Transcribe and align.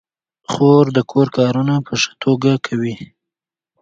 خور 0.51 0.85
د 0.97 0.99
کور 1.11 1.27
کارونه 1.37 1.75
په 1.85 1.93
ښه 2.01 2.11
توګه 2.23 2.51
کوي. 2.65 2.95